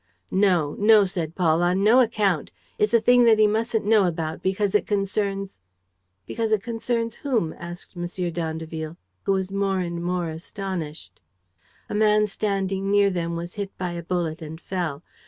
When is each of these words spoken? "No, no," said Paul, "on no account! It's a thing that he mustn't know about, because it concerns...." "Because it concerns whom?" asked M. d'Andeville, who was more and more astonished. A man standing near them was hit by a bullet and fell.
"No, 0.31 0.73
no," 0.79 1.05
said 1.05 1.35
Paul, 1.35 1.61
"on 1.61 1.83
no 1.83 1.99
account! 2.01 2.51
It's 2.79 2.95
a 2.95 2.99
thing 2.99 3.23
that 3.25 3.37
he 3.37 3.45
mustn't 3.45 3.85
know 3.85 4.05
about, 4.07 4.41
because 4.41 4.73
it 4.73 4.87
concerns...." 4.87 5.59
"Because 6.25 6.51
it 6.51 6.63
concerns 6.63 7.17
whom?" 7.17 7.53
asked 7.59 7.95
M. 7.95 8.07
d'Andeville, 8.31 8.97
who 9.25 9.33
was 9.33 9.51
more 9.51 9.77
and 9.79 10.03
more 10.03 10.27
astonished. 10.29 11.21
A 11.87 11.93
man 11.93 12.25
standing 12.25 12.89
near 12.89 13.11
them 13.11 13.35
was 13.35 13.53
hit 13.61 13.77
by 13.77 13.91
a 13.91 14.01
bullet 14.01 14.41
and 14.41 14.59
fell. 14.59 15.03